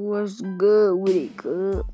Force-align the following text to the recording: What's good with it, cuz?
What's 0.00 0.40
good 0.40 0.94
with 0.96 1.14
it, 1.14 1.36
cuz? 1.36 1.84